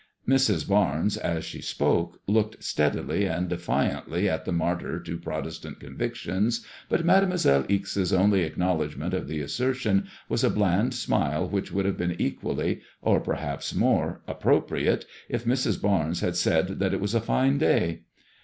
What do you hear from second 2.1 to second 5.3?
MADEMOISELLE IXE. 1 5 looked Steadily and defiantly at the martyr to